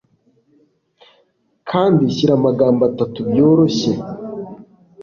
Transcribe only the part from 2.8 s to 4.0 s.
atatu byoroshye